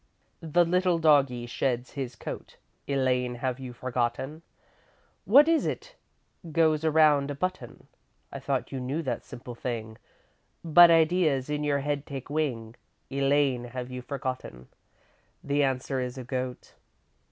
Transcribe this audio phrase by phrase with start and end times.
[0.41, 2.57] "The little doggie sheds his coat,
[2.87, 4.41] Elaine, have you forgotten?
[5.25, 5.95] What is it
[6.51, 7.85] goes around a button?
[8.31, 9.99] I thought you knew that simple thing,
[10.63, 12.73] But ideas in your head take wing.
[13.11, 14.69] Elaine, have you forgotten?
[15.43, 16.73] The answer is a goat.